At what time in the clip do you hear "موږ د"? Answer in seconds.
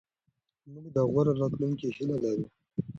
0.71-0.97